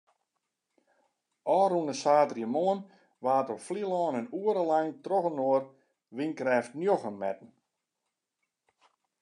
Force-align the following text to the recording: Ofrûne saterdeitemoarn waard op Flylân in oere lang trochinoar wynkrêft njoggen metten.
Ofrûne 1.59 1.95
saterdeitemoarn 2.01 2.79
waard 3.25 3.49
op 3.53 3.61
Flylân 3.67 4.17
in 4.19 4.31
oere 4.41 4.63
lang 4.71 4.89
trochinoar 5.03 5.63
wynkrêft 6.17 6.71
njoggen 6.81 7.15
metten. 7.21 7.49